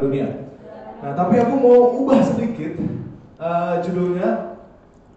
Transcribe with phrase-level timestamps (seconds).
[0.00, 0.28] dunia.
[1.00, 2.76] Nah, tapi aku mau ubah sedikit
[3.40, 4.56] uh, judulnya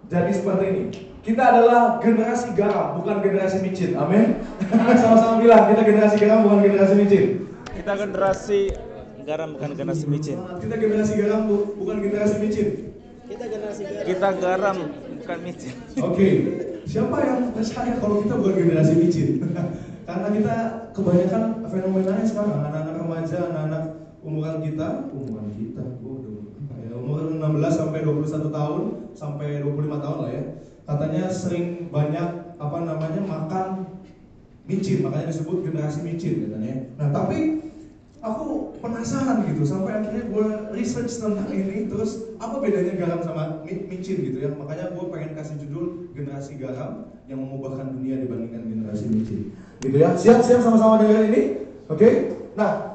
[0.08, 0.84] jadi seperti ini.
[1.24, 3.96] Kita adalah generasi garam, bukan generasi micin.
[3.96, 4.44] Amin.
[5.00, 7.24] Sama-sama bilang kita generasi garam, bukan generasi micin.
[7.72, 8.60] Kita generasi
[9.24, 10.38] garam bukan generasi micin.
[10.60, 11.42] Kita generasi garam,
[11.80, 12.68] bukan generasi micin.
[13.24, 14.04] Kita generasi garam.
[14.04, 14.78] Kita garam
[15.24, 15.76] bukan micin.
[16.04, 16.12] Oke.
[16.12, 16.34] Okay.
[16.84, 19.30] Siapa yang percaya kalau kita bukan generasi micin?
[20.08, 20.56] Karena kita
[20.92, 23.73] kebanyakan fenomenanya sekarang anak-anak remaja, anak-anak
[24.24, 26.24] umuran kita, umuran kita, oh,
[26.80, 28.82] ya, umur 16 sampai 21 tahun
[29.14, 30.44] sampai 25 tahun lah ya.
[30.84, 32.30] Katanya sering banyak
[32.60, 33.68] apa namanya makan
[34.64, 36.76] micin, makanya disebut generasi micin katanya.
[36.96, 37.40] Nah, tapi
[38.24, 44.18] aku penasaran gitu sampai akhirnya gue research tentang ini terus apa bedanya garam sama micin
[44.24, 44.50] gitu ya?
[44.56, 49.52] Makanya gue pengen kasih judul generasi garam yang mengubahkan dunia dibandingkan generasi micin.
[49.84, 50.16] Gitu ya.
[50.16, 51.42] Siap siap sama-sama dengan ini?
[51.92, 52.00] Oke?
[52.00, 52.14] Okay?
[52.54, 52.93] nah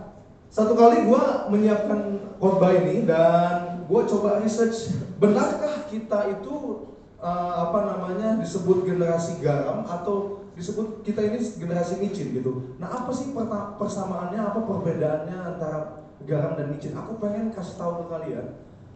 [0.48, 2.00] satu kali gue menyiapkan
[2.40, 6.88] khotbah ini dan gue coba research benarkah kita itu
[7.20, 12.74] uh, apa namanya disebut generasi garam atau disebut kita ini generasi micin gitu.
[12.82, 13.30] Nah apa sih
[13.78, 16.98] persamaannya, apa perbedaannya antara garam dan micin?
[16.98, 18.46] Aku pengen kasih tahu ke kalian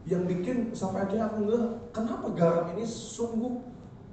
[0.02, 3.62] yang bikin sampai akhirnya aku nggak kenapa garam ini sungguh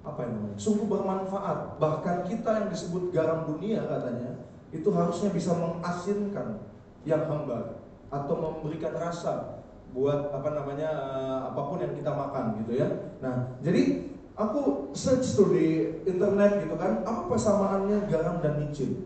[0.05, 4.37] apa yang namanya sungguh bermanfaat bahkan kita yang disebut garam dunia katanya
[4.69, 6.61] itu harusnya bisa mengasinkan
[7.07, 12.77] yang hamba atau memberikan rasa buat apa namanya uh, apa pun yang kita makan gitu
[12.77, 12.87] ya
[13.21, 19.05] nah jadi aku search tuh di internet gitu kan apa persamaannya garam dan micin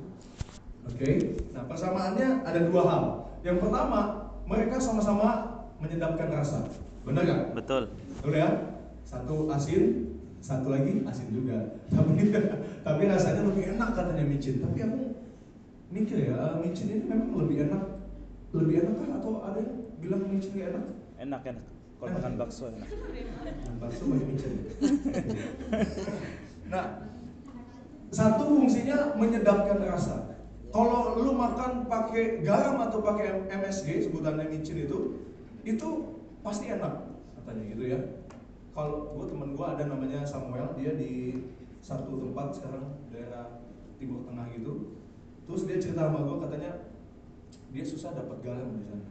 [0.83, 1.39] oke okay?
[1.55, 3.03] nah persamaannya ada dua hal
[3.43, 6.67] yang pertama mereka sama-sama menyedapkan rasa.
[7.03, 7.41] Benar nggak?
[7.59, 7.83] Betul.
[8.19, 8.49] Betul ya?
[9.03, 11.75] Satu asin, satu lagi asin juga.
[11.95, 12.31] Tapi
[12.83, 14.63] tapi rasanya lebih enak katanya micin.
[14.63, 14.99] Tapi aku
[15.93, 17.83] mikir ya, uh, micin ini memang lebih enak.
[18.53, 20.85] Lebih enak kan atau ada yang bilang micin nggak enak?
[21.21, 21.65] Enak enak.
[22.01, 22.87] Kalau makan bakso enak.
[23.79, 24.53] bakso pakai micin.
[26.73, 26.85] nah,
[28.09, 30.35] satu fungsinya menyedapkan rasa.
[30.73, 35.21] Kalau lu makan pakai garam atau pakai MSG sebutannya micin itu,
[35.61, 35.89] itu
[36.43, 37.07] pasti enak
[37.39, 37.99] katanya gitu ya
[38.73, 41.45] kalau gue temen gue ada namanya Samuel dia di
[41.79, 43.63] satu tempat sekarang daerah
[44.01, 45.02] timur tengah gitu
[45.43, 46.71] terus dia cerita sama gue katanya
[47.73, 49.07] dia susah dapat garam di sana.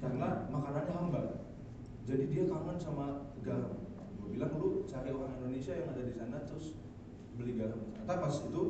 [0.00, 1.24] Karena makanannya hambar
[2.08, 3.76] jadi dia kangen sama garam.
[4.18, 6.74] Gue bilang lu cari orang Indonesia yang ada di sana terus
[7.36, 7.78] beli garam.
[7.92, 8.62] Ternyata pas itu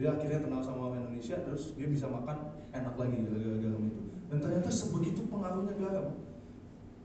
[0.00, 4.02] dia akhirnya kenal sama orang Indonesia terus dia bisa makan enak lagi gara-gara garam itu.
[4.32, 6.08] Dan ternyata sebegitu pengaruhnya garam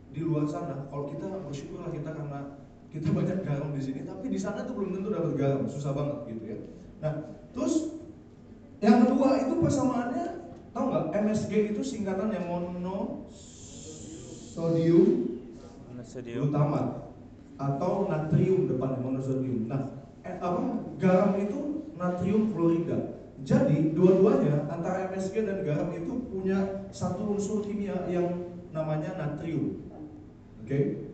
[0.08, 2.40] di luar sana kalau kita bersyukurlah kita karena
[2.88, 6.18] kita banyak garam di sini tapi di sana tuh belum tentu dapat garam susah banget
[6.32, 6.58] gitu ya.
[7.04, 7.14] Nah
[7.52, 7.97] terus
[8.84, 10.26] yang kedua itu persamaannya
[10.74, 11.06] tahu nggak?
[11.26, 13.26] MSG itu singkatan yang mono
[14.54, 15.38] sodium
[16.40, 17.14] utama
[17.58, 19.68] atau natrium depannya monosodium.
[19.68, 19.82] Nah
[20.24, 20.62] eh, apa?
[20.98, 23.18] Garam itu natrium klorida.
[23.46, 29.88] Jadi dua-duanya antara MSG dan garam itu punya satu unsur kimia yang namanya natrium.
[30.68, 31.08] Okay?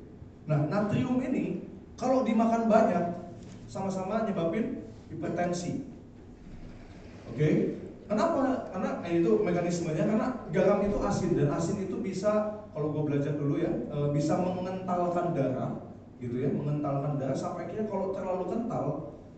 [0.44, 1.64] nah natrium ini
[1.96, 3.06] kalau dimakan banyak
[3.72, 5.88] sama-sama nyebabin hipertensi
[7.34, 7.50] oke?
[8.06, 8.70] Kenapa?
[8.70, 13.34] Karena eh, itu mekanismenya karena garam itu asin dan asin itu bisa kalau gue belajar
[13.38, 18.86] dulu ya e, bisa mengentalkan darah gitu ya mengentalkan darah sampai akhirnya kalau terlalu kental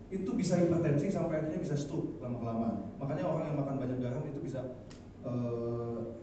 [0.08, 4.22] itu bisa hipertensi sampai akhirnya bisa stroke lama kelamaan makanya orang yang makan banyak garam
[4.24, 4.60] itu bisa
[5.20, 5.32] e,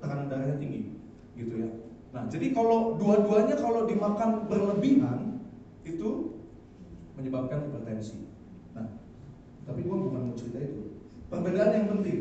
[0.02, 0.98] tekanan darahnya tinggi
[1.38, 1.70] gitu ya
[2.14, 5.42] Nah, jadi kalau dua-duanya kalau dimakan berlebihan
[5.82, 6.38] itu
[7.18, 8.30] menyebabkan hipertensi.
[8.78, 8.86] Nah,
[9.66, 10.93] tapi gua bukan mau cerita itu.
[11.34, 12.20] Perbedaan yang penting.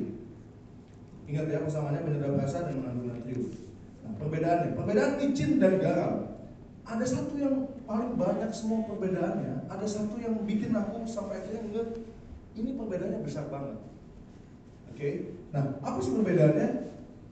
[1.29, 3.53] Ingat ya persamaannya penyedap rasa dan mengandung natrium.
[4.03, 6.15] Nah, perbedaannya, perbedaan micin dan garam.
[6.83, 11.89] Ada satu yang paling banyak semua perbedaannya, ada satu yang bikin aku sampai akhirnya enggak
[12.57, 13.79] ini perbedaannya besar banget.
[14.89, 14.97] Oke.
[14.97, 15.13] Okay?
[15.53, 16.69] Nah, apa sih perbedaannya?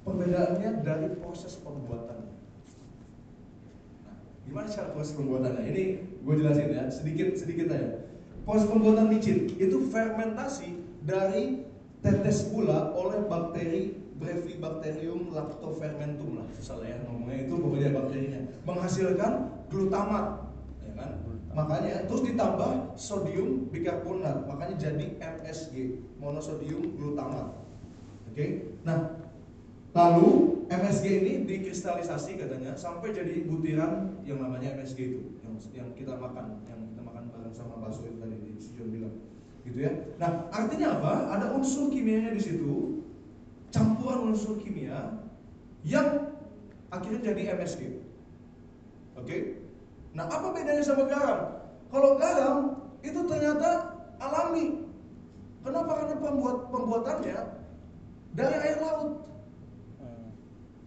[0.04, 2.28] Perbedaannya dari proses pembuatan.
[4.44, 5.64] Gimana cara proses pembuatannya?
[5.64, 5.84] Ini
[6.24, 8.04] gue jelasin ya, sedikit sedikit aja.
[8.44, 10.74] Proses pembuatan micin itu fermentasi
[11.04, 11.69] dari
[12.00, 16.46] tetes gula oleh bakteri Brevibacterium lactofermentum lah.
[16.60, 18.40] Susah lah ya ngomongnya itu pokoknya bakterinya.
[18.68, 19.32] Menghasilkan
[19.72, 20.26] glutamat
[20.84, 21.10] ya kan?
[21.56, 27.64] Makanya terus ditambah sodium bikarbonat makanya jadi MSG monosodium glutamat.
[28.28, 28.36] Oke?
[28.36, 28.48] Okay?
[28.84, 29.20] nah
[29.90, 36.14] Lalu MSG ini dikristalisasi katanya sampai jadi butiran yang namanya MSG itu, yang yang kita
[36.14, 39.14] makan, yang kita makan bareng sama bakso itu tadi di Sujon bilang,
[39.64, 39.92] gitu ya.
[40.16, 41.12] Nah artinya apa?
[41.38, 43.04] Ada unsur kimianya di situ,
[43.70, 45.20] campuran unsur kimia
[45.84, 46.36] yang
[46.90, 47.80] akhirnya jadi MSG.
[49.16, 49.60] Oke?
[50.10, 51.40] Nah, apa bedanya sama garam?
[51.90, 52.58] Kalau garam
[53.06, 54.84] itu ternyata alami.
[55.60, 55.92] Kenapa?
[56.02, 57.38] Karena pembuat pembuatannya
[58.34, 59.28] dari air laut.
[60.00, 60.26] Hmm.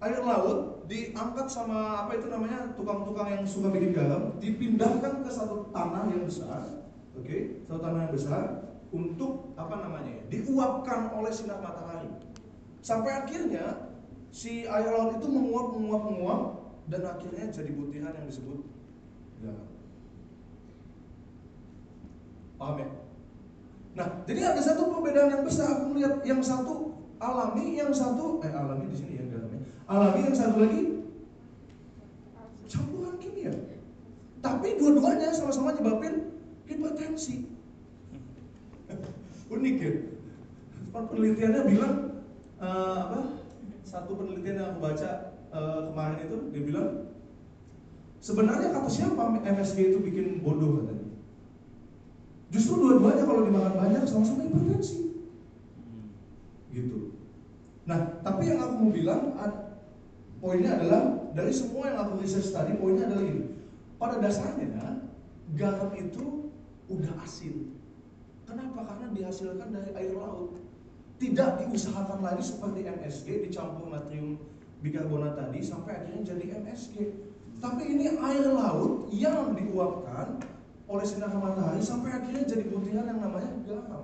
[0.01, 0.59] Air laut
[0.91, 6.27] diangkat sama apa itu namanya tukang-tukang yang suka bikin garam, dipindahkan ke satu tanah yang
[6.27, 6.82] besar,
[7.17, 7.37] oke,
[7.69, 8.43] satu tanah besar
[8.93, 10.21] untuk apa namanya?
[10.21, 12.09] ya, Diuapkan oleh sinar matahari.
[12.83, 13.89] Sampai akhirnya
[14.33, 16.41] si air laut itu menguap, menguap, menguap
[16.91, 18.59] dan akhirnya jadi butiran yang disebut
[19.39, 19.67] garam.
[22.59, 22.87] Paham ya?
[23.93, 25.79] Nah, jadi ada satu perbedaan yang besar.
[25.79, 29.61] Aku melihat yang satu alami, yang satu eh alami di sini ya garamnya.
[29.85, 30.81] Alami yang satu lagi
[32.67, 33.53] campuran kimia.
[34.41, 36.22] Tapi dua-duanya sama-sama nyebabin
[36.75, 37.35] hipertensi.
[39.53, 39.93] Unik ya.
[40.93, 41.93] Penelitiannya bilang
[42.61, 43.19] eh, apa?
[43.83, 45.11] Satu penelitian yang aku baca
[45.53, 46.89] eh, kemarin itu dia bilang
[48.23, 51.13] sebenarnya kata siapa MSG itu bikin bodoh katanya.
[52.53, 55.25] Justru dua-duanya kalau dimakan banyak sama-sama hipertensi.
[56.69, 57.13] Gitu.
[57.89, 59.21] Nah, tapi yang aku mau bilang
[60.37, 63.57] poinnya adalah dari semua yang aku research tadi, poinnya adalah ini.
[63.97, 65.01] Pada dasarnya
[65.53, 66.42] garam itu
[66.91, 67.75] udah asin.
[68.43, 68.83] Kenapa?
[68.83, 70.59] Karena dihasilkan dari air laut.
[71.21, 74.35] Tidak diusahakan lagi seperti MSG dicampur natrium
[74.83, 76.95] bikarbonat tadi sampai akhirnya jadi MSG.
[77.63, 80.43] Tapi ini air laut yang diuapkan
[80.91, 84.03] oleh sinar matahari sampai akhirnya jadi butiran yang namanya garam.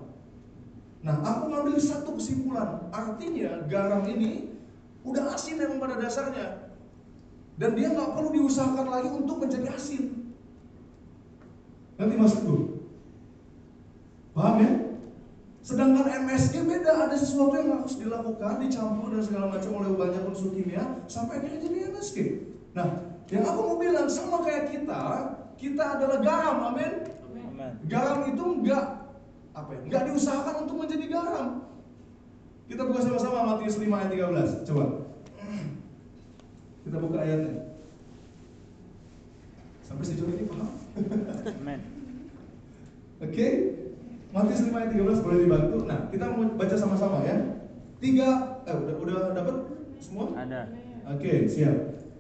[1.00, 2.88] Nah, aku ngambil satu kesimpulan.
[2.92, 4.56] Artinya garam ini
[5.04, 6.72] udah asin memang pada dasarnya.
[7.60, 10.19] Dan dia nggak perlu diusahakan lagi untuk menjadi asin.
[12.00, 12.56] Nanti maksudku?
[14.32, 14.72] Paham ya?
[15.60, 20.56] Sedangkan MSG beda, ada sesuatu yang harus dilakukan, dicampur dan segala macam oleh banyak unsur
[20.56, 22.18] kimia sampai akhirnya jadi MSG.
[22.72, 22.88] Nah,
[23.28, 25.02] yang aku mau bilang sama kayak kita,
[25.60, 26.94] kita adalah garam, amin.
[27.28, 27.72] Amin.
[27.92, 28.86] Garam itu enggak
[29.52, 29.80] apa ya?
[29.84, 31.48] Enggak diusahakan untuk menjadi garam.
[32.70, 34.66] Kita buka sama-sama Matius 5 ayat 13.
[34.72, 34.86] Coba.
[36.86, 37.54] Kita buka ayatnya.
[39.84, 40.70] Sampai sejauh ini paham?
[41.60, 41.82] Amin.
[43.20, 43.48] Oke.
[44.30, 45.78] Matius 5 ayat 13 boleh dibantu.
[45.90, 47.36] Nah, kita mau baca sama-sama ya.
[48.00, 49.56] Tiga, eh udah udah dapat
[50.00, 50.32] semua?
[50.38, 50.70] Ada.
[51.18, 51.76] Oke, siap.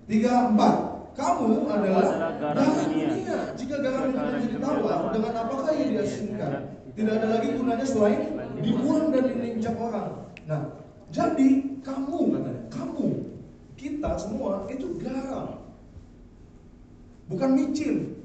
[0.09, 0.75] Tiga, empat.
[1.13, 3.53] Kamu adalah garam dunia.
[3.53, 6.51] Jika garam itu menjadi tawar, dengan apakah ia diasinkan?
[6.95, 10.27] Tidak ada lagi gunanya selain dibuang dan diinjak orang.
[10.47, 10.61] Nah,
[11.13, 11.49] jadi
[11.85, 13.07] kamu katanya, kamu,
[13.77, 15.63] kita semua itu garam.
[17.29, 18.17] Bukan micin.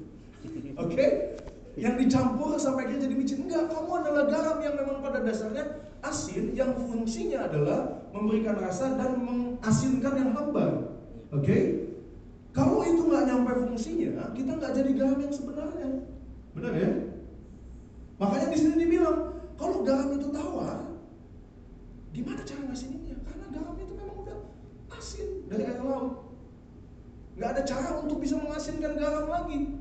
[0.81, 1.37] Oke?
[1.75, 3.38] Yang dicampur sampai akhirnya jadi micin.
[3.50, 5.65] Enggak, kamu adalah garam yang memang pada dasarnya
[6.06, 10.94] asin yang fungsinya adalah memberikan rasa dan mengasinkan yang hambar.
[11.35, 11.91] Oke?
[12.55, 15.88] Kalau itu nggak nyampe fungsinya, kita nggak jadi garam yang sebenarnya.
[16.55, 16.91] Benar ya?
[18.23, 20.79] Makanya di sini dibilang, kalau garam itu tawar,
[22.15, 23.19] gimana cara ngasininnya?
[23.26, 24.38] Karena garam itu memang udah
[24.94, 26.38] asin dari air laut.
[27.35, 29.75] Nggak ada cara untuk bisa mengasinkan garam lagi.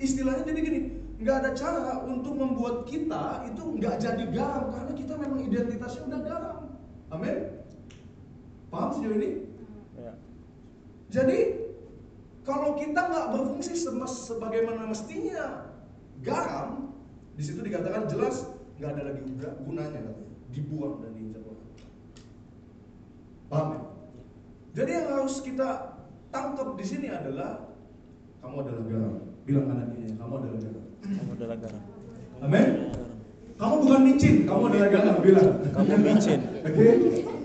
[0.00, 0.80] Istilahnya jadi gini,
[1.16, 6.20] nggak ada cara untuk membuat kita itu nggak jadi garam karena kita memang identitasnya udah
[6.20, 6.58] garam.
[7.08, 7.36] Amin.
[8.68, 9.30] Paham sejauh ini?
[9.96, 10.12] Ya.
[11.08, 11.38] Jadi
[12.44, 15.72] kalau kita nggak berfungsi sebagaimana mestinya
[16.20, 16.92] garam,
[17.32, 18.44] di situ dikatakan jelas
[18.76, 21.70] nggak ada lagi guna- gunanya katanya, dibuang dan diinjak orang.
[23.48, 23.80] Paham ya?
[24.76, 25.68] Jadi yang harus kita
[26.28, 27.72] tangkap di sini adalah
[28.44, 29.14] kamu adalah garam.
[29.48, 30.84] Bilang anak ini, kamu adalah garam.
[31.06, 31.82] Kamu adalah garam.
[32.42, 32.68] Amin.
[33.56, 35.16] Kamu bukan micin, kamu adalah garam.
[35.24, 35.50] Bilang.
[35.72, 36.40] Kamu micin.
[36.60, 36.86] Oke.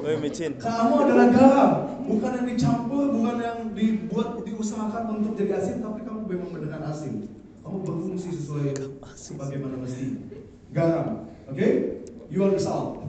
[0.02, 0.52] Woi micin.
[0.60, 1.72] Kamu adalah garam,
[2.10, 7.32] bukan yang dicampur, bukan yang dibuat diusahakan untuk jadi asin, tapi kamu memang beneran asin.
[7.62, 8.76] Kamu berfungsi sesuai
[9.16, 10.20] sebagaimana mesti.
[10.76, 11.68] Garam, oke?
[12.32, 13.04] You are the salt.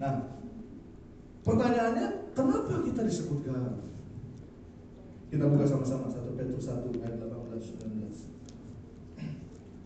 [0.00, 0.32] Nah,
[1.44, 3.84] pertanyaannya, kenapa kita disebut garam?
[5.30, 8.29] Kita buka sama-sama 1 Petrus 1 ayat 18 19.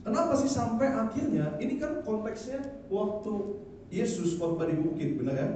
[0.04, 2.60] Kenapa sih sampai akhirnya ini kan konteksnya
[2.92, 3.56] waktu
[3.88, 5.48] Yesus khotbah di bukit, benar ya?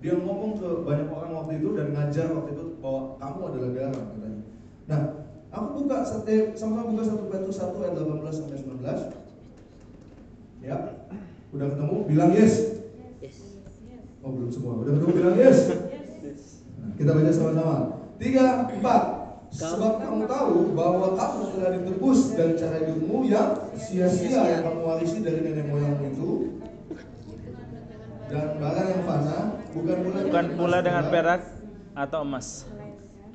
[0.00, 4.16] Dia ngomong ke banyak orang waktu itu dan ngajar waktu itu bahwa kamu adalah garam
[4.16, 4.40] katanya.
[4.88, 6.00] Nah, aku buka
[6.32, 10.64] eh, sama-sama buka 1 Petrus 1 ayat 18 sampai 19.
[10.64, 11.04] Ya.
[11.52, 12.08] Udah ketemu?
[12.08, 12.80] Bilang yes.
[14.24, 14.80] Oh, belum semua.
[14.80, 15.76] Udah ketemu bilang yes.
[16.80, 18.00] Nah, kita baca sama-sama.
[18.16, 19.19] Tiga, empat.
[19.50, 25.18] Sebab kamu tahu bahwa kamu telah ditebus dari cara hidupmu yang sia-sia yang kamu warisi
[25.26, 26.30] dari nenek moyangmu itu
[28.30, 29.38] dan barang yang fana
[29.74, 31.42] bukan pula Bukan pula dengan perak
[31.98, 32.62] atau emas.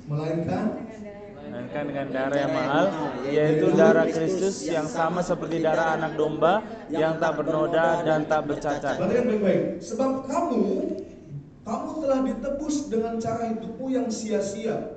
[0.08, 0.64] melainkan
[1.46, 2.86] Melainkan dengan darah yang mahal,
[3.28, 8.98] yaitu darah Kristus yang sama seperti darah anak domba yang tak bernoda dan tak bercacat.
[8.98, 9.62] Perhatikan baik-baik.
[9.78, 10.64] Sebab kamu,
[11.62, 14.95] kamu telah ditebus dengan cara hidupmu yang sia-sia.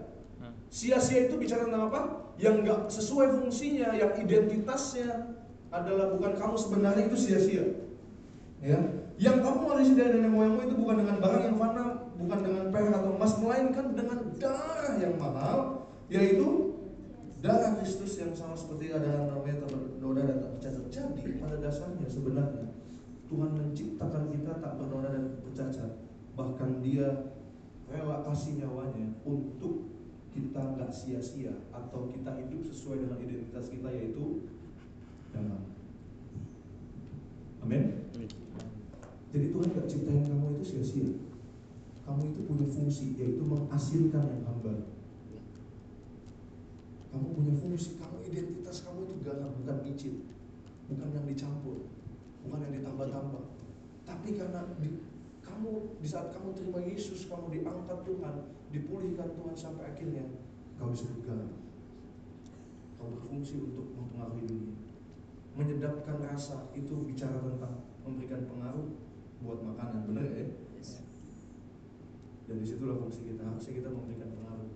[0.70, 2.02] Sia-sia itu bicara tentang apa?
[2.38, 5.34] Yang nggak sesuai fungsinya, yang identitasnya
[5.74, 7.66] adalah bukan kamu sebenarnya itu sia-sia.
[8.62, 8.80] Ya,
[9.20, 11.86] yang kamu warisi dari nenek moyangmu itu bukan dengan barang yang fana,
[12.16, 15.60] bukan dengan perak atau emas, melainkan dengan darah yang mahal,
[16.12, 16.76] yaitu
[17.40, 21.12] darah Kristus yang sama seperti ada namanya ternoda dan tak bercacat.
[21.18, 22.68] Jadi pada dasarnya sebenarnya
[23.32, 25.92] Tuhan menciptakan kita tak bernoda dan bercacat.
[26.36, 27.08] Bahkan Dia
[27.90, 29.99] rela kasih nyawanya untuk
[30.34, 34.46] kita nggak sia-sia atau kita hidup sesuai dengan identitas kita yaitu
[35.34, 35.64] damai.
[37.66, 37.84] Amin.
[39.30, 41.10] Jadi Tuhan nggak ciptain kamu itu sia-sia.
[42.06, 44.74] Kamu itu punya fungsi yaitu menghasilkan yang hamba.
[47.10, 50.30] Kamu punya fungsi, kamu identitas kamu itu garam bukan micin,
[50.90, 51.90] bukan yang dicampur,
[52.46, 53.44] bukan yang ditambah-tambah.
[54.06, 54.62] Tapi karena
[55.50, 58.36] kamu di saat kamu terima Yesus, kamu diangkat Tuhan,
[58.70, 60.30] dipulihkan Tuhan sampai akhirnya
[60.78, 61.52] kau disebut garam.
[63.02, 64.78] Kau berfungsi untuk mempengaruhi dunia.
[65.58, 68.88] Menyedapkan rasa itu bicara tentang memberikan pengaruh
[69.44, 70.48] buat makanan, benar ya?
[72.50, 73.46] Dan di situlah fungsi kita.
[73.46, 74.70] Harusnya kita memberikan pengaruh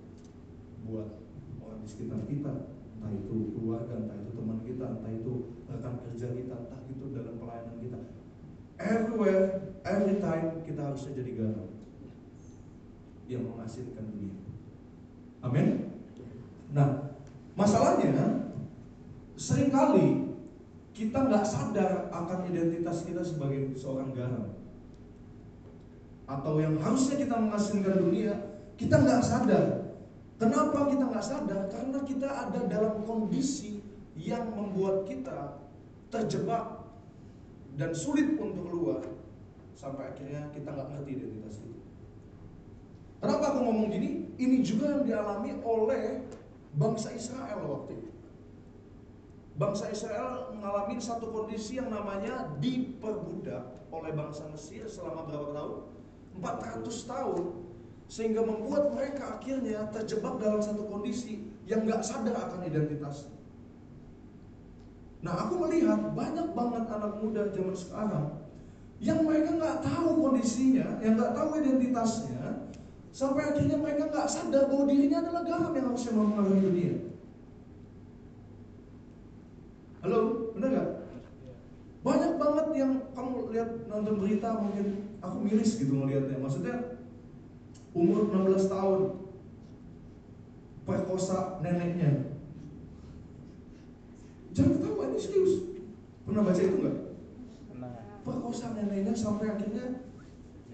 [0.86, 1.10] buat
[1.58, 5.34] orang di sekitar kita, entah itu keluarga, entah itu teman kita, entah itu
[5.66, 8.00] rekan kerja kita, entah itu dalam pelayanan kita.
[8.78, 11.70] Everywhere, every time kita harusnya jadi garam
[13.30, 14.36] yang menghasilkan dunia.
[15.46, 15.68] Amin.
[16.74, 17.14] Nah,
[17.54, 18.50] masalahnya
[19.38, 20.34] sering kali
[20.94, 24.54] kita nggak sadar akan identitas kita sebagai seorang garam
[26.30, 28.34] atau yang harusnya kita menghasilkan dunia
[28.80, 29.66] kita nggak sadar
[30.38, 33.84] kenapa kita nggak sadar karena kita ada dalam kondisi
[34.16, 35.60] yang membuat kita
[36.14, 36.86] terjebak
[37.74, 39.02] dan sulit untuk keluar
[39.74, 41.82] sampai akhirnya kita nggak ngerti identitas itu
[43.22, 46.26] kenapa aku ngomong gini ini juga yang dialami oleh
[46.74, 48.14] bangsa Israel waktu itu
[49.54, 55.76] bangsa Israel mengalami satu kondisi yang namanya diperbudak oleh bangsa Mesir selama berapa tahun?
[56.42, 57.44] 400 tahun
[58.10, 63.32] sehingga membuat mereka akhirnya terjebak dalam satu kondisi yang nggak sadar akan identitasnya.
[65.24, 68.28] Nah aku melihat banyak banget anak muda zaman sekarang
[69.04, 72.72] yang mereka nggak tahu kondisinya, yang nggak tahu identitasnya,
[73.12, 76.96] sampai akhirnya mereka nggak sadar bahwa dirinya adalah garam yang harusnya mempengaruhi dunia.
[80.04, 80.20] Halo,
[80.56, 80.90] benar gak?
[82.04, 86.44] Banyak banget yang kamu lihat nonton berita mungkin aku miris gitu ngelihatnya.
[86.44, 87.00] Maksudnya
[87.96, 89.00] umur 16 tahun
[90.84, 92.36] perkosa neneknya.
[94.52, 95.54] Jangan ketawa ini serius.
[96.28, 97.13] Pernah baca itu nggak?
[98.24, 100.00] Perkosa neneknya sampai akhirnya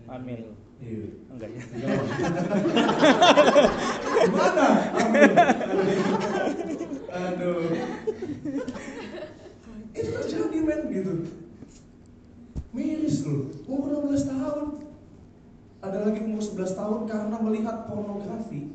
[0.10, 0.58] Hamil.
[0.79, 1.06] Iya.
[1.29, 1.62] Enggak ya?
[4.25, 4.68] Gimana?
[7.10, 7.62] Aduh.
[9.94, 11.13] Itu terjadi men gitu.
[12.74, 13.53] Miris loh.
[13.70, 14.65] Umur 16 tahun.
[15.79, 18.74] Ada lagi umur 11 tahun karena melihat pornografi.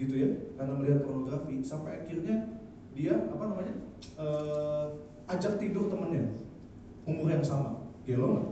[0.00, 0.30] Gitu ya.
[0.56, 2.48] Karena melihat pornografi sampai akhirnya
[2.92, 3.74] dia apa namanya?
[4.20, 4.84] eh,
[5.30, 6.28] ajak tidur temennya.
[7.06, 7.82] Umur yang sama.
[8.06, 8.48] Gelo nggak?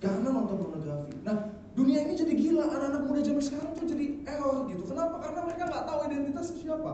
[0.00, 1.12] Karena nonton pornografi.
[1.24, 1.36] Nah,
[1.76, 2.64] dunia ini jadi gila.
[2.72, 4.82] Anak-anak muda zaman sekarang tuh jadi error gitu.
[4.88, 5.16] Kenapa?
[5.20, 6.92] Karena mereka nggak tahu identitasnya siapa.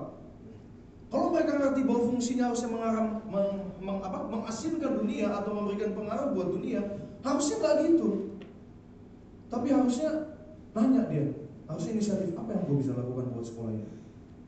[1.06, 6.34] Kalau mereka ngerti bahwa fungsinya harusnya mengaram, meng, meng- apa, mengasinkan dunia atau memberikan pengaruh
[6.34, 6.82] buat dunia,
[7.22, 8.08] harusnya nggak gitu.
[9.46, 10.10] Tapi harusnya
[10.74, 11.30] nanya dia,
[11.70, 13.86] harusnya inisiatif apa yang gue bisa lakukan buat sekolah ini?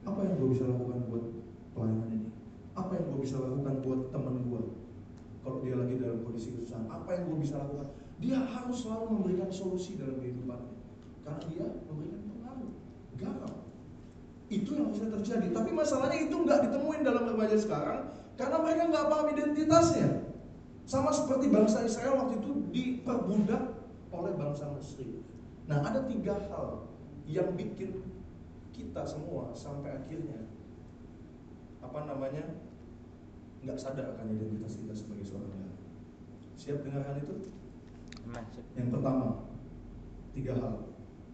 [0.02, 1.25] Apa yang gue bisa lakukan buat
[1.78, 2.28] pelayanan ini?
[2.75, 4.62] Apa yang gue bisa lakukan buat teman gue?
[5.42, 7.88] Kalau dia lagi dalam kondisi kesusahan, apa yang gue bisa lakukan?
[8.18, 10.75] Dia harus selalu memberikan solusi dalam kehidupannya.
[11.23, 12.73] Karena dia memberikan pengaruh,
[13.16, 13.54] garam.
[14.49, 15.47] Itu yang harusnya terjadi.
[15.54, 18.00] Tapi masalahnya itu nggak ditemuin dalam remaja sekarang
[18.38, 20.09] karena mereka nggak paham identitasnya.
[20.88, 23.76] Sama seperti bangsa Israel waktu itu diperbudak
[24.09, 25.21] oleh bangsa Mesir.
[25.68, 26.88] Nah ada tiga hal
[27.28, 28.09] yang bikin
[28.73, 30.49] kita semua sampai akhirnya
[31.85, 32.40] apa namanya
[33.65, 35.77] nggak sadar akan identitas kita sebagai seorang garam.
[36.59, 37.35] Siap dengarkan itu?
[38.29, 38.45] Nah,
[38.77, 39.27] Yang pertama,
[40.35, 40.75] tiga hal.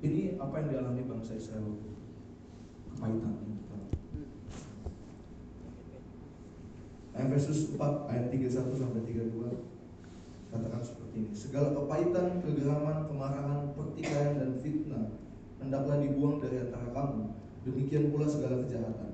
[0.04, 1.80] Ini apa yang dialami bangsa Israel.
[2.92, 3.86] Kepahitan yang pertama.
[7.14, 9.74] Efesus 4 ayat 31 sampai 32
[10.54, 11.30] katakan seperti ini.
[11.34, 15.14] Segala kepahitan, kegeraman, kemarahan, pertikaian dan fitnah
[15.58, 17.34] hendaklah dibuang dari antara kamu.
[17.64, 19.13] Demikian pula segala kejahatan.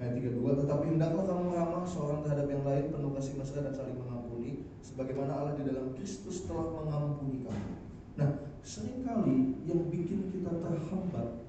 [0.00, 4.00] Ayat 32, tetapi hendaklah kamu ramah seorang terhadap yang lain, penuh kasih mesra dan saling
[4.00, 7.72] mengampuni, sebagaimana Allah di dalam Kristus telah mengampuni kamu.
[8.16, 11.44] Nah, sering kali yang bikin kita terhambat,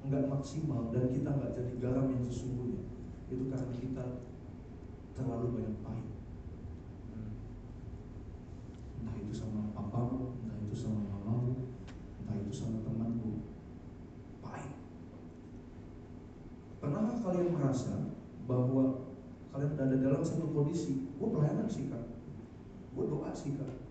[0.00, 2.88] nggak maksimal dan kita nggak jadi garam yang sesungguhnya,
[3.28, 4.04] itu karena kita
[5.12, 6.08] terlalu banyak pahit.
[9.04, 11.68] Entah itu sama papamu, entah itu sama mamamu,
[12.24, 13.44] entah itu sama temanmu,
[14.40, 14.72] pahit.
[16.94, 18.06] Pernahkah kalian merasa
[18.46, 19.10] bahwa
[19.50, 22.06] kalian ada dalam satu kondisi, gue pelayanan sih kak,
[22.94, 23.82] gue doa sih kak,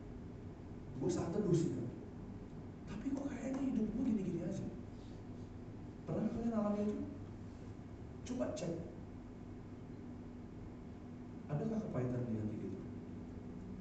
[1.03, 1.89] gue saat teduh sih kak,
[2.88, 4.72] tapi kok kayaknya hidup gue gini-gini aja.
[6.07, 7.03] Pernah kalian alami itu?
[8.24, 8.72] Coba cek.
[11.51, 12.81] Adakah kepahitan di hati kita?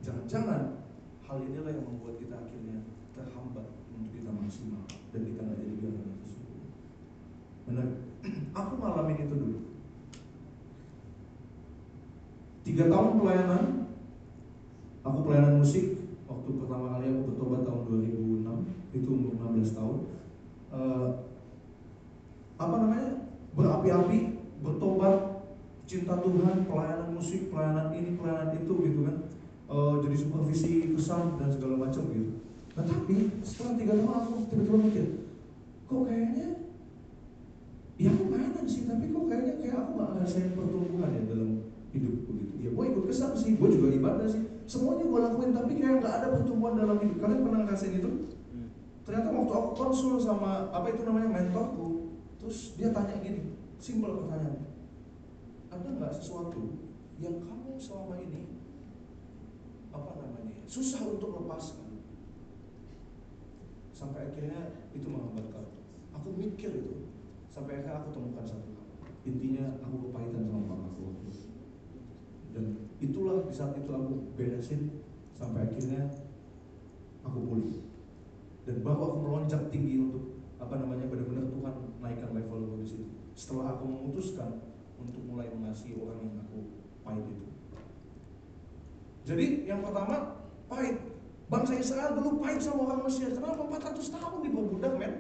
[0.02, 0.83] Jangan-jangan
[1.23, 4.83] hal inilah yang membuat kita akhirnya terhambat untuk kita maksimal
[5.14, 6.41] dan kita nggak jadi garam yang sesungguhnya.
[7.66, 7.87] Benar?
[8.59, 9.59] Aku ngalamin itu dulu.
[12.62, 13.64] Tiga tahun pelayanan,
[15.02, 15.99] aku pelayanan musik.
[16.31, 19.99] Waktu pertama kali aku bertobat tahun 2006, itu umur 16 tahun.
[20.71, 21.09] Eh,
[22.62, 23.11] apa namanya?
[23.59, 24.19] Berapi-api,
[24.62, 25.19] bertobat,
[25.90, 29.16] cinta Tuhan, pelayanan musik, pelayanan ini, pelayanan itu gitu kan.
[29.66, 32.47] Eh, jadi supervisi pesan dan segala macam gitu.
[32.73, 35.07] Nah tapi setelah tiga tahun aku tiba-tiba mikir,
[35.85, 36.62] kok kayaknya
[38.02, 41.50] ya aku pelayanan sih, tapi kok kayaknya kayak aku gak ngerasain pertumbuhan ya dalam
[41.94, 42.54] hidup begitu.
[42.59, 44.42] Ya gue ikut kesan sih, gue juga ibadah sih.
[44.66, 47.16] Semuanya gue lakuin, tapi kayak gak ada pertumbuhan dalam hidup.
[47.23, 48.11] Kalian pernah ngerasain itu?
[49.02, 54.62] Ternyata waktu aku konsul sama apa itu namanya mentorku, terus dia tanya gini, simpel pertanyaan,
[55.75, 56.87] ada nggak sesuatu
[57.18, 58.62] yang kamu selama ini
[59.90, 61.99] apa namanya susah untuk lepaskan?
[63.90, 65.73] Sampai akhirnya itu menghambat kamu.
[66.23, 67.11] Aku mikir itu,
[67.52, 68.73] sampai akhirnya aku temukan satu.
[69.28, 71.31] Intinya aku kepahitan sama waktu itu.
[72.53, 72.64] Dan
[72.98, 75.05] itulah di saat itu aku beresin
[75.37, 76.09] sampai akhirnya
[77.22, 77.85] aku pulih.
[78.64, 83.05] Dan baru aku melonjak tinggi untuk apa namanya benar-benar Tuhan naikkan level aku di situ.
[83.37, 84.64] Setelah aku memutuskan
[84.96, 86.59] untuk mulai mengasihi orang yang aku
[87.05, 87.46] pahit itu.
[89.22, 90.98] Jadi yang pertama pahit.
[91.53, 93.29] Bangsa Israel dulu pahit sama orang Mesir.
[93.29, 95.12] Kenapa 400 tahun diperbudak men?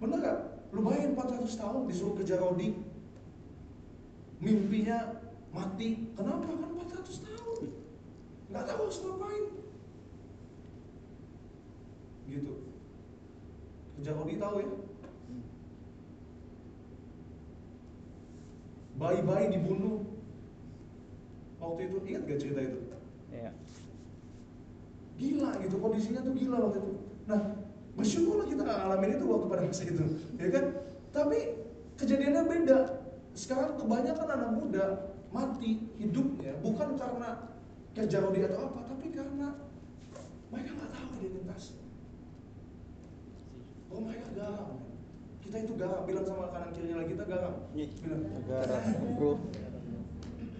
[0.00, 0.51] Bener gak?
[0.72, 2.80] Lu bayangin 400 tahun disuruh ke Jarodi.
[4.40, 5.20] Mimpinya
[5.52, 6.08] mati.
[6.16, 6.48] Kenapa?
[6.48, 7.60] Kan 400 tahun.
[8.48, 9.44] Gak tahu harus ngapain.
[12.24, 12.52] Gitu.
[13.96, 14.70] Ke Jarodi tahu ya?
[18.96, 20.08] Bayi-bayi dibunuh.
[21.60, 22.80] Waktu itu ingat gak cerita itu?
[23.28, 23.52] Iya.
[25.20, 26.92] Gila gitu kondisinya tuh gila waktu itu.
[27.28, 27.40] Nah
[27.92, 30.04] bersyukurlah kita nggak ngalamin itu waktu pada masa itu,
[30.40, 30.64] ya kan?
[31.12, 31.38] Tapi
[32.00, 32.80] kejadiannya beda.
[33.32, 34.86] Sekarang kebanyakan anak muda
[35.32, 37.48] mati hidupnya bukan karena
[37.96, 39.48] kerja rodi atau apa, tapi karena
[40.52, 41.84] mereka nggak tahu identitasnya.
[43.92, 44.80] Oh mereka garam.
[45.44, 46.08] Kita itu garam.
[46.08, 47.54] Bilang sama kanan kirinya lagi kita garam.
[47.76, 48.22] Bilang.
[48.48, 48.82] Garam,
[49.20, 49.32] bro.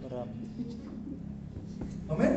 [0.04, 0.28] Garam.
[2.12, 2.32] Amin.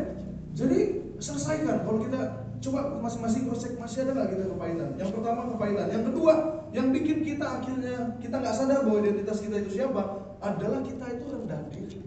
[0.56, 0.80] Jadi
[1.20, 1.84] selesaikan.
[1.84, 4.90] Kalau kita coba masing-masing cross check masih ada nggak kita kepahitan?
[5.00, 5.88] Yang pertama kepahitan.
[5.92, 6.34] Yang kedua,
[6.72, 10.02] yang bikin kita akhirnya kita nggak sadar bahwa identitas kita itu siapa
[10.44, 12.00] adalah kita itu rendah diri.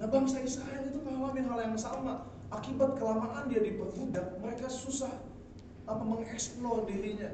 [0.00, 2.30] Nah bangsa Israel itu ngalamin hal yang sama.
[2.50, 5.14] Akibat kelamaan dia diperbudak, mereka susah
[5.86, 7.30] apa mengeksplor dirinya.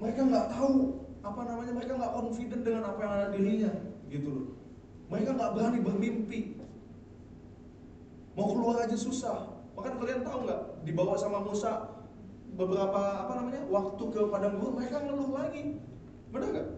[0.00, 3.72] Mereka nggak tahu apa namanya, mereka nggak confident dengan apa yang ada dirinya,
[4.08, 4.46] gitu loh.
[5.12, 6.40] Mereka nggak berani bermimpi,
[8.32, 9.55] mau keluar aja susah.
[9.76, 11.92] Bahkan kalian tahu nggak dibawa sama Musa
[12.56, 15.76] beberapa apa namanya waktu ke padang gurun mereka ngeluh lagi,
[16.32, 16.68] benar nggak?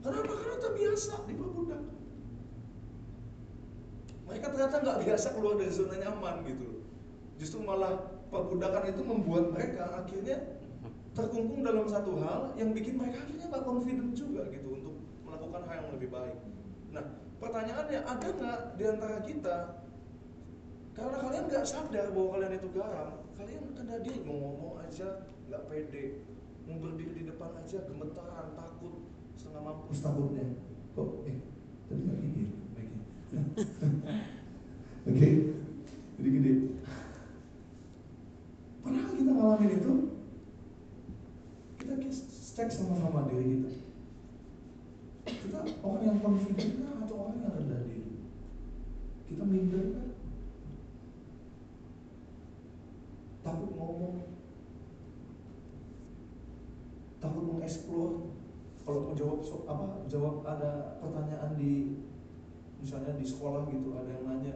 [0.00, 0.32] Kenapa?
[0.32, 1.82] Karena terbiasa diperbudak.
[4.24, 6.68] Mereka ternyata nggak biasa keluar dari zona nyaman gitu.
[7.36, 10.56] Justru malah perbudakan itu membuat mereka akhirnya
[11.12, 14.94] terkungkung dalam satu hal yang bikin mereka akhirnya nggak confident juga gitu untuk
[15.26, 16.38] melakukan hal yang lebih baik.
[16.94, 17.04] Nah,
[17.42, 19.56] pertanyaannya ada nggak di antara kita
[20.90, 25.64] karena kalian nggak sadar bahwa kalian itu garam, kalian kena diri mau ngomong aja nggak
[25.70, 26.26] pede,
[26.66, 29.06] mau berdiri di depan aja gemetaran, takut,
[29.38, 30.46] setengah mampus takutnya.
[30.98, 31.38] Kok, eh,
[31.86, 32.44] tadi nggak gini.
[35.10, 35.28] Oke,
[36.18, 36.52] jadi gede.
[38.82, 39.92] Pernah kita ngalamin itu?
[41.78, 41.94] Kita
[42.60, 43.70] cek sama-sama diri kita.
[45.30, 46.74] Kita orang yang confident
[47.06, 48.18] atau orang yang rendah diri?
[49.30, 50.09] Kita minder kan?
[53.50, 54.30] Takut ngomong.
[57.70, 58.34] explore
[58.82, 62.02] kalau mau jawab so, apa jawab ada pertanyaan di
[62.82, 64.54] misalnya di sekolah gitu ada yang nanya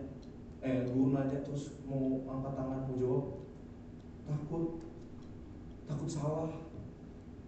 [0.65, 3.25] eh guru nanya terus mau angkat tangan mau jawab
[4.27, 4.83] takut.
[5.85, 6.49] Takut salah.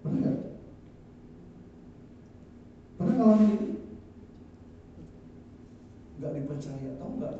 [0.05, 0.39] Pernah nggak?
[3.01, 3.69] Pernah ngalamin ini
[6.17, 7.35] nggak dipercaya tahu nggak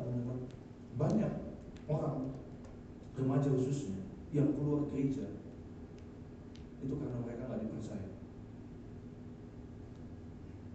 [1.01, 1.33] banyak
[1.89, 2.33] orang
[3.37, 4.01] remaja khususnya
[4.33, 5.29] yang keluar gereja
[6.81, 8.11] itu karena mereka nggak dipercaya.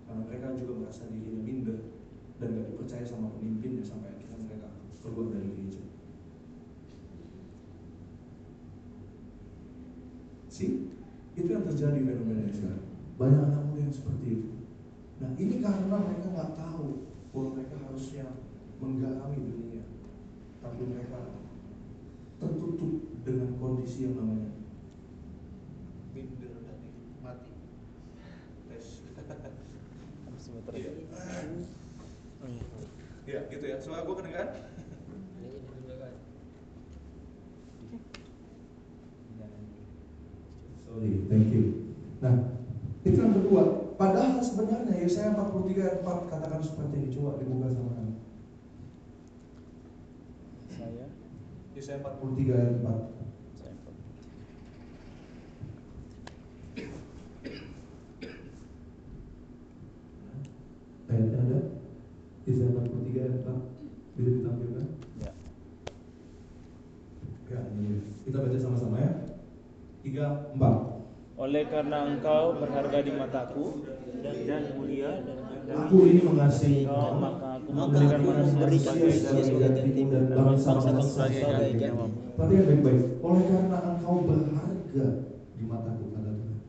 [0.06, 1.78] Karena mereka juga merasa dirinya minder
[2.38, 4.70] dan nggak dipercaya sama pemimpinnya sampai akhirnya mereka
[5.02, 5.82] keluar dari gereja.
[10.46, 10.94] Sih
[11.34, 12.86] itu yang terjadi fenomena sekarang.
[13.18, 14.50] Banyak anak muda yang seperti itu.
[15.18, 18.38] Nah ini karena mereka nggak tahu bahwa mereka harusnya
[18.78, 19.86] menggalami dunia.
[20.62, 21.42] Tapi mereka
[22.42, 24.50] tertutup dengan kondisi yang namanya.
[26.10, 26.78] Minder dan
[27.22, 27.54] mati.
[28.66, 29.06] Tes.
[33.30, 33.78] Ya gitu ya.
[33.78, 34.50] Suara gue kedengeran?
[40.92, 41.96] Sorry thank you.
[42.20, 42.58] Nah
[43.06, 43.94] itu yang kedua.
[43.96, 47.14] Padahal sebenarnya ya saya 43 ayat 4 katakan seperti ini.
[47.14, 48.01] Coba dibuka sama
[51.82, 52.94] Yesaya 43 ayat 4
[53.58, 53.74] saya
[61.10, 61.60] Ayatnya ada
[62.46, 64.86] 43 ayat 4 Bisa ditampilkan?
[65.26, 65.32] Ya.
[67.50, 67.60] Ya.
[68.30, 69.12] Kita baca sama-sama ya.
[70.06, 73.90] 3, 4 Oleh karena engkau berharga di mataku
[74.22, 75.18] dan mulia
[75.66, 79.74] Aku ini mengasihi engkau, maka Maka aku memberikan gantimu dan
[80.12, 82.06] dan bangsa-bangsa sebagai gantimu.
[82.36, 85.08] Perhatikan baik-baik Oleh karena engkau berharga
[85.56, 86.60] Di mataku kata Tuhan.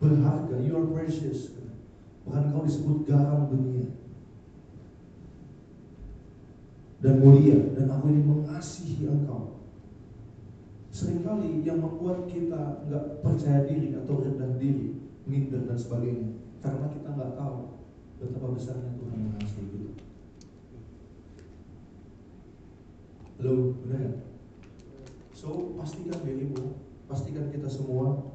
[0.00, 1.52] Berharga, you are precious
[2.24, 3.88] Bahkan engkau disebut garam dunia.
[7.00, 9.58] Dan mulia Dan aku ini mengasihi engkau.
[10.98, 14.98] Seringkali yang membuat kita nggak percaya diri atau rendah diri,
[15.30, 17.86] minder dan sebagainya, karena kita nggak tahu
[18.18, 19.90] betapa besarnya Tuhan mengasihi kita.
[19.94, 20.07] Halo,
[23.38, 24.18] benar nggak?
[25.30, 28.34] So pastikan dirimu, pastikan kita semua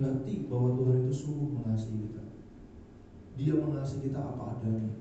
[0.00, 2.24] ngerti bahwa Tuhan itu sungguh mengasihi kita.
[3.36, 4.96] Dia mengasihi kita apa adanya,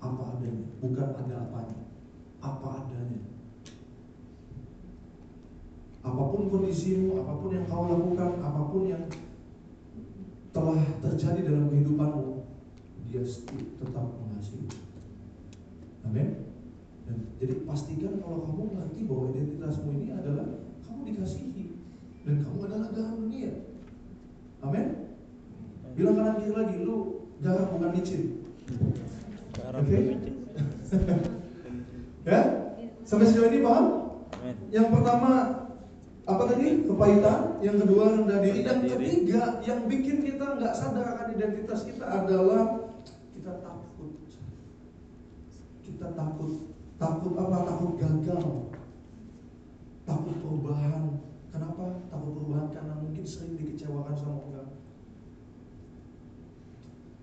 [0.00, 1.80] apa adanya, bukan ada apanya,
[2.40, 3.20] apa adanya.
[6.04, 9.04] Apa pun kondisimu, apa pun yang kau lakukan, apa pun yang
[10.52, 12.44] telah terjadi dalam kehidupanmu,
[13.08, 13.24] dia
[13.80, 14.68] tetap mengasihi.
[16.04, 16.53] Amin.
[17.04, 20.46] Dan jadi pastikan kalau kamu ngerti bahwa identitasmu ini adalah
[20.88, 21.64] kamu dikasihi
[22.24, 23.52] dan kamu adalah garam dunia.
[24.64, 24.86] Amin.
[25.94, 26.96] Bilang kanan kiri lagi, lu
[27.44, 28.22] garam bukan licin.
[29.54, 29.92] Garam Oke.
[29.94, 30.34] pemimpin.
[32.24, 32.40] Ya?
[33.04, 34.16] Sampai sejauh ini paham?
[34.40, 34.56] Amin.
[34.72, 35.30] Yang pertama
[36.24, 36.88] apa tadi?
[36.88, 37.60] Kepahitan.
[37.60, 38.64] Yang kedua rendah diri.
[38.64, 39.04] Rendah Yang diri.
[39.12, 42.88] ketiga yang bikin kita nggak sadar akan identitas kita adalah
[43.36, 44.12] kita takut.
[45.84, 46.52] Kita takut.
[47.04, 47.56] Takut apa?
[47.68, 48.44] Takut gagal.
[50.08, 51.20] Takut perubahan.
[51.52, 51.84] Kenapa?
[52.08, 54.70] Takut perubahan karena mungkin sering dikecewakan sama orang.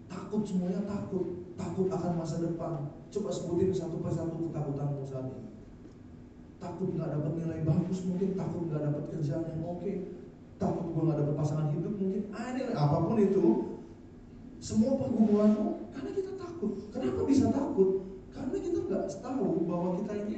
[0.06, 1.50] Takut semuanya takut.
[1.58, 2.94] Takut akan masa depan.
[3.10, 5.52] Coba sebutin satu persatu ketakutanmu saat ini
[6.62, 9.92] takut nggak dapat nilai bagus mungkin takut nggak dapat kerjaan yang oke
[10.62, 13.46] takut gue nggak dapat pasangan hidup mungkin ini apa pun itu
[14.62, 18.11] semua pergumulanmu karena kita takut kenapa bisa takut
[18.42, 20.38] karena kita nggak tahu bahwa kita ini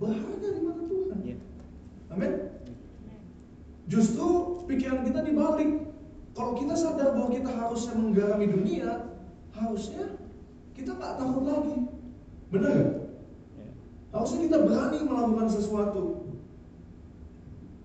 [0.00, 1.36] berharga di mata Tuhan Ya.
[2.16, 2.32] amin
[3.90, 4.28] justru
[4.64, 5.70] pikiran kita dibalik
[6.32, 9.12] kalau kita sadar bahwa kita harusnya menggarami dunia
[9.52, 10.16] harusnya
[10.72, 11.76] kita nggak takut lagi
[12.48, 12.92] benar nggak
[13.60, 13.68] Ya.
[14.10, 16.34] Harusnya kita berani melakukan sesuatu.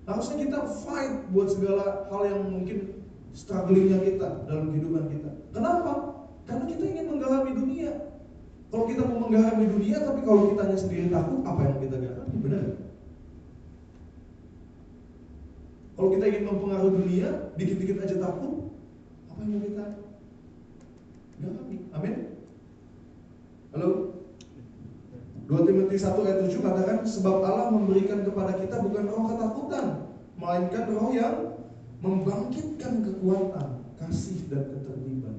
[0.10, 5.30] Harusnya kita fight buat segala hal yang mungkin strugglingnya kita dalam kehidupan kita.
[5.54, 6.26] Kenapa?
[6.50, 7.94] Karena kita ingin menggalami dunia.
[8.76, 12.36] Kalau kita mau menggalami dunia, tapi kalau kitanya sendiri takut, apa yang kita galami?
[12.44, 12.60] Benar?
[12.60, 12.92] nggak?
[15.96, 18.76] Kalau kita ingin mempengaruhi dunia, dikit-dikit aja takut,
[19.32, 19.86] apa yang mau kita
[21.40, 21.78] galami?
[21.96, 22.16] Amin?
[23.72, 23.90] Halo?
[25.48, 29.86] 2 Timotius 1 ayat 7 katakan sebab Allah memberikan kepada kita bukan roh ketakutan
[30.36, 31.36] melainkan roh yang
[32.04, 35.36] membangkitkan kekuatan, kasih dan ketertiban.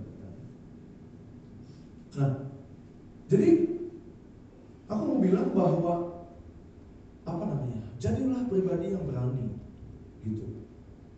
[2.16, 2.45] Nah,
[3.26, 3.48] jadi
[4.86, 5.94] aku mau bilang bahwa
[7.26, 7.82] apa namanya?
[7.98, 9.58] Jadilah pribadi yang berani
[10.22, 10.62] gitu.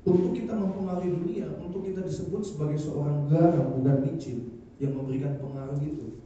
[0.09, 5.77] Untuk kita mempengaruhi dunia untuk kita disebut sebagai seorang garam bukan micin yang memberikan pengaruh
[5.85, 6.17] itu,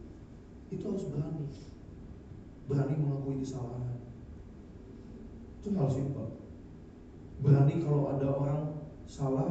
[0.70, 1.50] itu harus berani.
[2.70, 3.98] Berani mengakui kesalahan.
[5.58, 6.46] Itu hal simpel.
[7.42, 8.60] Berani kalau ada orang
[9.10, 9.50] salah,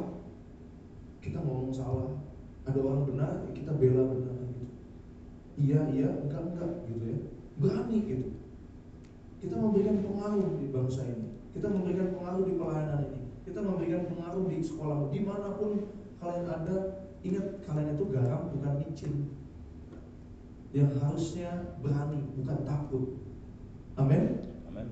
[1.19, 2.23] kita ngomong salah.
[2.63, 4.40] Ada orang benar, kita bela benar.
[5.61, 7.19] Iya, iya, enggak, enggak gitu ya.
[7.61, 8.27] Berani gitu.
[9.37, 11.37] Kita memberikan pengaruh di bangsa ini.
[11.53, 13.25] Kita memberikan pengaruh di pelayanan ini.
[13.45, 15.13] Kita memberikan pengaruh di sekolah.
[15.13, 15.85] Di mana pun
[16.17, 16.77] kalian ada,
[17.21, 19.13] ingat kalian itu garam bukan micin.
[20.73, 23.05] Yang harusnya berani, bukan takut.
[24.01, 24.41] Amin.
[24.65, 24.87] Amin.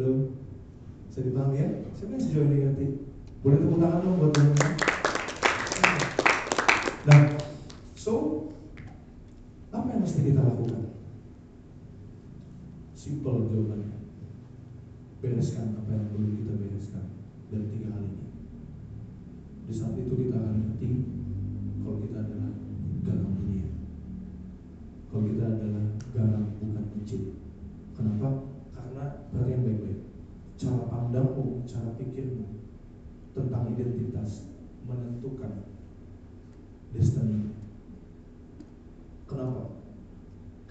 [0.00, 0.32] Lo,
[1.12, 1.68] bisa dipahami ya?
[1.92, 2.86] Siapa yang sejauh ini ngerti?
[3.42, 4.72] Boleh tepuk tangan dong buat teman
[7.02, 7.34] Nah,
[7.98, 8.46] so
[9.74, 10.82] apa yang mesti kita lakukan?
[12.98, 13.98] Simple jawabannya.
[15.22, 17.06] Bereskan apa yang perlu kita bereskan
[17.46, 18.26] dari tiga hal ini.
[19.70, 20.90] Di saat itu kita akan ngerti
[21.86, 22.50] kalau kita adalah
[23.06, 23.70] garam dunia.
[25.06, 27.22] Kalau kita adalah garam bukan mencit.
[27.94, 28.28] Kenapa?
[28.74, 30.00] Karena perhatian baik-baik.
[30.58, 32.46] Cara pandangmu, cara pikirmu
[33.38, 34.50] tentang identitas
[34.82, 35.62] menentukan
[36.90, 37.54] destiny.
[39.30, 39.71] Kenapa?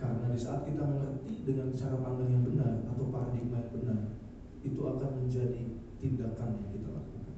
[0.01, 3.99] Karena di saat kita mengerti dengan cara pandang yang benar atau paradigma yang benar,
[4.65, 7.37] itu akan menjadi tindakan yang kita lakukan.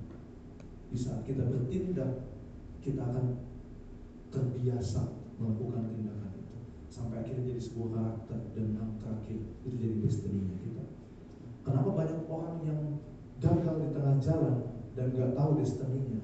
[0.88, 2.40] Di saat kita bertindak,
[2.80, 3.44] kita akan
[4.32, 10.56] terbiasa melakukan tindakan itu sampai akhirnya jadi sebuah karakter dan yang terakhir itu jadi destiny
[10.64, 10.84] kita.
[11.68, 12.82] Kenapa banyak orang yang
[13.44, 14.56] gagal di tengah jalan
[14.96, 16.24] dan nggak tahu destiny-nya?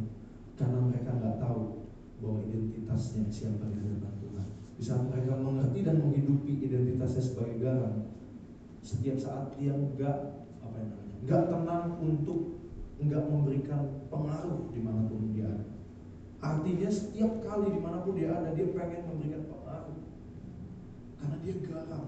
[0.55, 1.91] Karena mereka nggak tahu
[2.23, 4.58] bahwa identitasnya siapa di hadapan Tuhan.
[4.79, 8.15] Di saat mereka mengerti dan menghidupi identitasnya sebagai garam,
[8.79, 10.17] setiap saat dia nggak
[10.63, 12.39] apa yang namanya, nggak tenang untuk
[12.95, 15.67] nggak memberikan pengaruh di mana pun dia ada.
[16.39, 19.99] Artinya setiap kali di mana pun dia ada, dia pengen memberikan pengaruh
[21.19, 22.05] karena dia garam.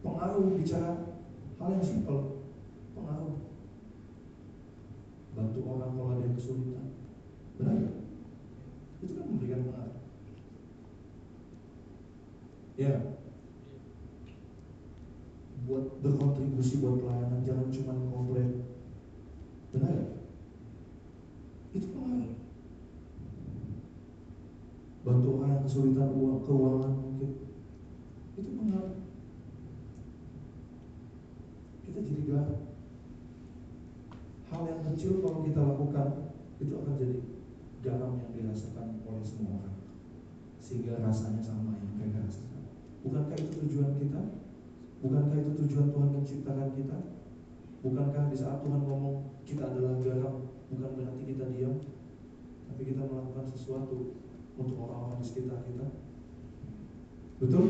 [0.00, 0.92] Pengaruh bicara
[1.60, 2.48] hal yang simpel,
[2.96, 3.36] pengaruh.
[5.36, 6.86] Bantu orang kalau ada yang kesulitan,
[7.60, 8.01] benar?
[9.02, 9.98] Itu kan memberikan pengaruh.
[12.78, 12.94] Ya,
[15.66, 18.66] buat berkontribusi buat pelayanan jangan cuma komplain.
[19.74, 20.06] Benar ya?
[21.72, 22.36] itu pengaruh
[25.02, 27.30] bantu orang yang kesulitan uang keuangan mungkin.
[28.36, 28.96] Itu pengaruh
[31.82, 32.60] kita jadi garam
[34.52, 36.08] hal yang kecil kalau kita lakukan
[36.60, 37.16] itu akan jadi
[37.82, 39.78] garam yang dirasakan oleh semua orang
[40.62, 42.62] sehingga rasanya sama yang mereka rasakan
[43.02, 44.22] bukankah itu tujuan kita
[45.02, 46.98] Bukankah itu tujuan Tuhan menciptakan kita?
[47.82, 51.74] Bukankah di saat Tuhan ngomong kita adalah garam, bukan berarti kita diam,
[52.70, 54.14] tapi kita melakukan sesuatu
[54.54, 55.86] untuk orang-orang di sekitar kita?
[57.42, 57.66] Betul?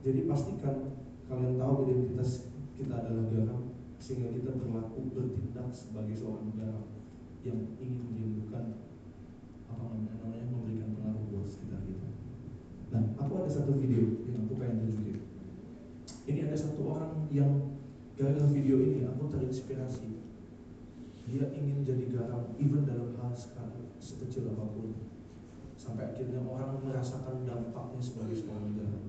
[0.00, 0.96] Jadi pastikan
[1.28, 2.48] kalian tahu identitas
[2.80, 7.01] kita adalah garam, sehingga kita berlaku bertindak sebagai seorang garam
[7.42, 8.78] yang ingin menyembuhkan
[9.66, 12.08] apa namanya, namanya memberikan pengaruh buat sekitar kita.
[12.94, 15.18] Nah, aku ada satu video yang aku pengen tunjukin.
[16.28, 17.82] Ini ada satu orang yang
[18.14, 20.22] gara-gara video ini aku terinspirasi.
[21.26, 24.94] Dia ingin jadi garam, even dalam hal sekali, sekecil apa pun.
[25.74, 29.04] Sampai akhirnya orang merasakan dampaknya sebagai seorang garam.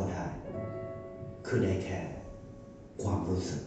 [0.00, 0.26] เขาได้
[1.46, 2.00] คือได้แค่
[3.02, 3.62] ความรู้สึก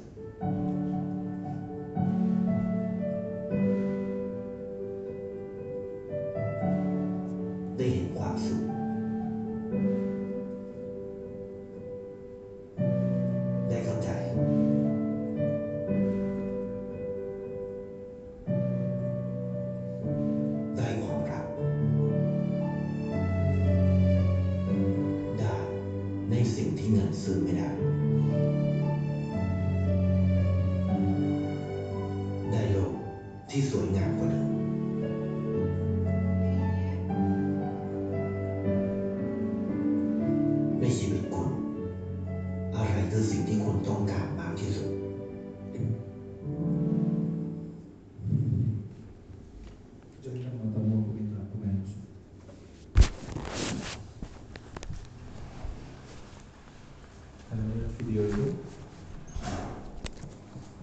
[58.00, 58.48] video itu.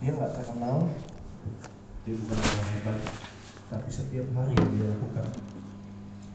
[0.00, 0.88] Dia nggak terkenal.
[2.04, 2.98] Dia bukan orang hebat
[3.70, 5.30] tapi setiap hari dia lakukan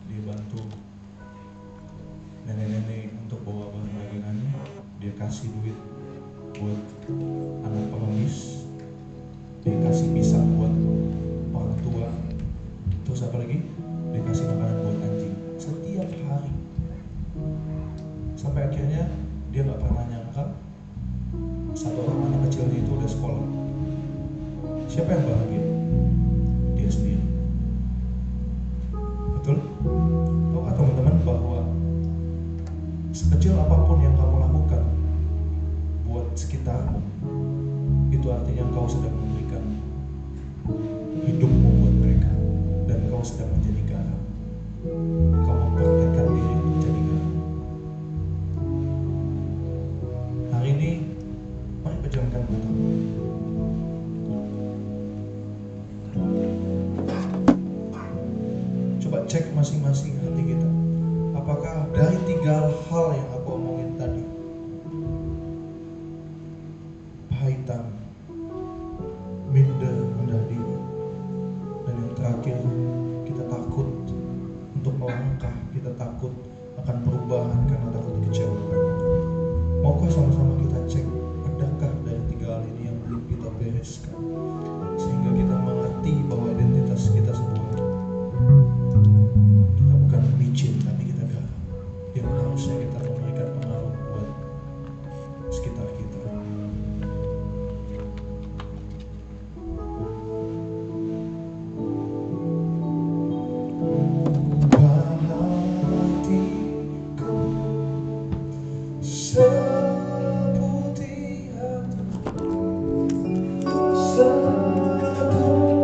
[0.07, 0.63] dia bantu
[2.47, 4.55] nenek-nenek untuk bawa bahan dagangannya.
[5.03, 5.77] Dia kasih duit
[6.55, 6.79] buat
[7.67, 8.63] anak pengemis.
[9.67, 10.44] Dia kasih pisang.
[59.55, 60.69] masing-masing hati kita.
[61.35, 63.84] Apakah dari tiga hal yang aku omongin